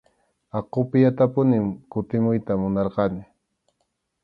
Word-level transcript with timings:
Aqupiyatapunim 0.57 1.65
kutimuyta 1.91 2.51
munarqani. 2.61 3.23